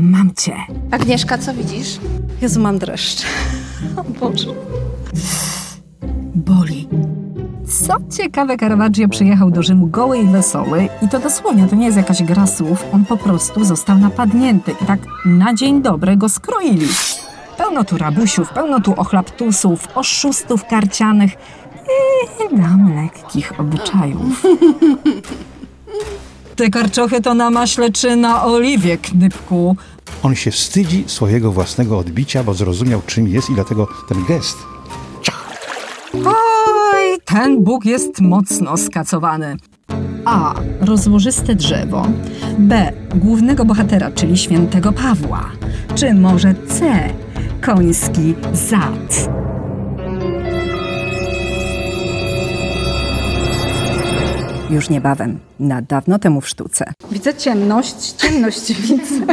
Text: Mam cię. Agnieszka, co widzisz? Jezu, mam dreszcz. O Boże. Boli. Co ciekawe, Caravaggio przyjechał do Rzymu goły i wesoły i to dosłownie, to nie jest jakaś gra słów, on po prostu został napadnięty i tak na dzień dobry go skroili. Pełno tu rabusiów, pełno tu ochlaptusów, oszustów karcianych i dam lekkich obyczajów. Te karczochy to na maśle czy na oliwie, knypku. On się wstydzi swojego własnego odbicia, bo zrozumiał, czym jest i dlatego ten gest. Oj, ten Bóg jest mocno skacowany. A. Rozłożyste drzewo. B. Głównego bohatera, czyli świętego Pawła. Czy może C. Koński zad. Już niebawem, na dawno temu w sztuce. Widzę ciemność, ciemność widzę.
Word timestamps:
Mam 0.00 0.34
cię. 0.34 0.54
Agnieszka, 0.90 1.38
co 1.38 1.54
widzisz? 1.54 1.98
Jezu, 2.42 2.60
mam 2.60 2.78
dreszcz. 2.78 3.22
O 3.96 4.04
Boże. 4.04 4.46
Boli. 6.34 6.88
Co 7.66 7.96
ciekawe, 8.16 8.56
Caravaggio 8.56 9.08
przyjechał 9.08 9.50
do 9.50 9.62
Rzymu 9.62 9.86
goły 9.86 10.18
i 10.18 10.28
wesoły 10.28 10.88
i 11.02 11.08
to 11.08 11.18
dosłownie, 11.18 11.66
to 11.66 11.76
nie 11.76 11.86
jest 11.86 11.96
jakaś 11.96 12.22
gra 12.22 12.46
słów, 12.46 12.84
on 12.92 13.04
po 13.04 13.16
prostu 13.16 13.64
został 13.64 13.98
napadnięty 13.98 14.74
i 14.82 14.86
tak 14.86 15.00
na 15.24 15.54
dzień 15.54 15.82
dobry 15.82 16.16
go 16.16 16.28
skroili. 16.28 16.88
Pełno 17.56 17.84
tu 17.84 17.98
rabusiów, 17.98 18.52
pełno 18.52 18.80
tu 18.80 18.94
ochlaptusów, 18.96 19.88
oszustów 19.94 20.64
karcianych 20.64 21.32
i 22.52 22.56
dam 22.56 22.94
lekkich 22.94 23.60
obyczajów. 23.60 24.42
Te 26.60 26.70
karczochy 26.70 27.20
to 27.20 27.34
na 27.34 27.50
maśle 27.50 27.90
czy 27.92 28.16
na 28.16 28.44
oliwie, 28.44 28.98
knypku. 28.98 29.76
On 30.22 30.34
się 30.34 30.50
wstydzi 30.50 31.04
swojego 31.06 31.52
własnego 31.52 31.98
odbicia, 31.98 32.44
bo 32.44 32.54
zrozumiał, 32.54 33.02
czym 33.06 33.28
jest 33.28 33.50
i 33.50 33.54
dlatego 33.54 33.88
ten 34.08 34.24
gest. 34.24 34.58
Oj, 36.14 37.18
ten 37.24 37.64
Bóg 37.64 37.84
jest 37.84 38.20
mocno 38.20 38.76
skacowany. 38.76 39.56
A. 40.24 40.54
Rozłożyste 40.80 41.54
drzewo. 41.54 42.06
B. 42.58 42.92
Głównego 43.14 43.64
bohatera, 43.64 44.10
czyli 44.10 44.38
świętego 44.38 44.92
Pawła. 44.92 45.50
Czy 45.94 46.14
może 46.14 46.54
C. 46.68 47.08
Koński 47.60 48.34
zad. 48.52 49.30
Już 54.70 54.90
niebawem, 54.90 55.38
na 55.60 55.82
dawno 55.82 56.18
temu 56.18 56.40
w 56.40 56.48
sztuce. 56.48 56.92
Widzę 57.10 57.34
ciemność, 57.34 58.12
ciemność 58.12 58.72
widzę. 58.72 59.26